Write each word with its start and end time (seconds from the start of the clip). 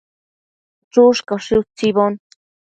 Chushcaushi 0.91 1.53
utsibo 1.61 2.05